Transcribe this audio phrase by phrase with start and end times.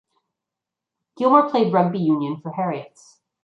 [1.15, 3.19] Gilmour played rugby union for Heriots.